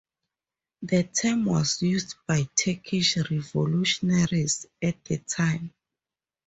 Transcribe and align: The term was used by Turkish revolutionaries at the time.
The 0.81 1.03
term 1.03 1.45
was 1.45 1.83
used 1.83 2.15
by 2.27 2.47
Turkish 2.55 3.17
revolutionaries 3.29 4.65
at 4.81 5.05
the 5.05 5.19
time. 5.19 5.75